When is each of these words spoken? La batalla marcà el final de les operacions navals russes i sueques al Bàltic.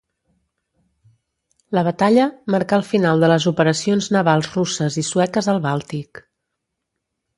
La 1.77 1.83
batalla 1.87 2.25
marcà 2.55 2.79
el 2.81 2.85
final 2.93 3.21
de 3.25 3.29
les 3.33 3.47
operacions 3.53 4.09
navals 4.17 4.49
russes 4.55 4.99
i 5.03 5.05
sueques 5.11 5.51
al 5.55 5.63
Bàltic. 5.67 6.25